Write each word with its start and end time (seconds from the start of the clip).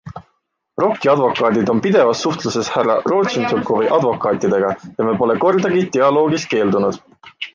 ROKi 0.83 1.09
advokaadid 1.11 1.67
on 1.73 1.81
pidevas 1.85 2.23
suhtluses 2.27 2.71
härra 2.77 2.95
Rodtšenkovi 3.11 3.91
advokaatidega 3.99 4.73
ja 5.01 5.09
me 5.11 5.15
pole 5.23 5.39
kordagi 5.47 5.87
dialoogist 5.99 6.51
keeldunud. 6.55 7.01